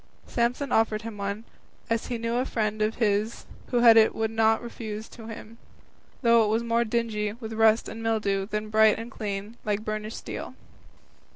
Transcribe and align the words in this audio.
Samson 0.25 0.71
offered 0.71 1.03
him 1.03 1.19
one, 1.19 1.43
as 1.87 2.07
he 2.07 2.17
knew 2.17 2.37
a 2.37 2.43
friend 2.45 2.81
of 2.81 2.95
his 2.95 3.45
who 3.67 3.81
had 3.81 3.97
it 3.97 4.15
would 4.15 4.31
not 4.31 4.63
refuse 4.63 5.05
it 5.05 5.11
to 5.11 5.27
him, 5.27 5.59
though 6.23 6.43
it 6.43 6.47
was 6.47 6.63
more 6.63 6.83
dingy 6.83 7.33
with 7.33 7.53
rust 7.53 7.87
and 7.87 8.01
mildew 8.01 8.47
than 8.47 8.71
bright 8.71 8.97
and 8.97 9.11
clean 9.11 9.57
like 9.63 9.85
burnished 9.85 10.17
steel. 10.17 10.55